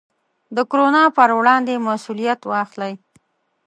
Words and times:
د 0.55 0.57
کورونا 0.71 1.03
پر 1.17 1.29
وړاندې 1.39 1.83
مسوولیت 1.87 2.41
واخلئ. 2.51 2.93